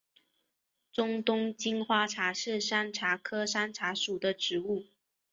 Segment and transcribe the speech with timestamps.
[0.91, 4.85] 中东金花茶是山茶科山茶属的植物。